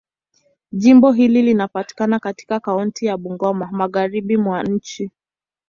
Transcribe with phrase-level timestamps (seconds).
[0.71, 5.11] Jimbo hili linapatikana katika kaunti ya Bungoma, Magharibi mwa nchi.